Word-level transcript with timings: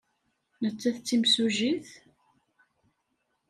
Nettat 0.61 0.97
d 1.01 1.03
timsujjit? 1.07 1.87